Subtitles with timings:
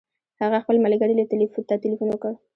[0.41, 1.13] هغه خپل ملګري
[1.69, 2.33] ته تلیفون وکړ.